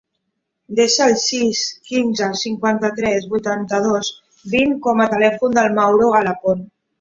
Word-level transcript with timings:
Desa 0.77 1.01
el 1.09 1.17
sis, 1.23 1.59
quinze, 1.89 2.29
cinquanta-tres, 2.39 3.27
vuitanta-dos, 3.35 4.11
vint 4.55 4.75
com 4.87 5.05
a 5.05 5.09
telèfon 5.13 5.55
del 5.61 5.71
Mauro 5.83 6.11
Alapont. 6.23 6.67